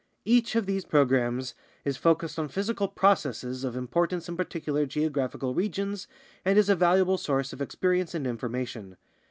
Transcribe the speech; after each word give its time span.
Each 0.25 0.55
of 0.55 0.65
these 0.65 0.83
programs 0.83 1.53
is 1.85 1.95
focused 1.95 2.39
on 2.39 2.47
physical 2.47 2.87
processes 2.87 3.63
of 3.63 3.77
im 3.77 3.87
portance 3.87 4.27
in 4.27 4.35
particular 4.35 4.87
geographical 4.87 5.53
regions 5.53 6.07
and 6.43 6.57
is 6.57 6.69
a 6.69 6.75
valuable 6.75 7.19
source 7.19 7.53
of 7.53 7.61
experience 7.61 8.15
and 8.15 8.25
information. 8.25 8.97